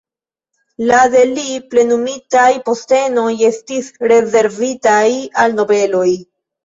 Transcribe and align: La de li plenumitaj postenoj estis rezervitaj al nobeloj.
La 0.91 1.01
de 1.15 1.19
li 1.33 1.43
plenumitaj 1.73 2.47
postenoj 2.69 3.29
estis 3.51 3.93
rezervitaj 4.13 5.07
al 5.45 5.55
nobeloj. 5.61 6.09